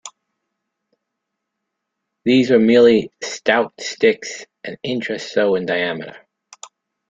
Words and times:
These 2.23 2.49
were 2.49 2.57
merely 2.57 3.11
stout 3.21 3.75
sticks 3.79 4.47
an 4.63 4.77
inch 4.81 5.11
or 5.11 5.19
so 5.19 5.53
in 5.53 5.67
diameter. 5.67 6.17